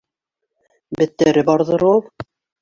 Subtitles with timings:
[1.01, 2.03] Беттәре барҙыр ул!